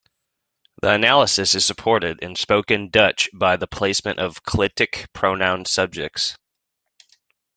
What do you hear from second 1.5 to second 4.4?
is supported in spoken Dutch by the placement